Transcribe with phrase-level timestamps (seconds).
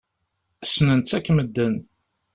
[0.63, 1.75] Ssnen-tt akk medden.